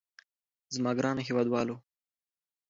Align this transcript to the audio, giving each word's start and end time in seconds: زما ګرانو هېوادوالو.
زما 0.75 0.91
ګرانو 0.97 1.25
هېوادوالو. 1.27 1.75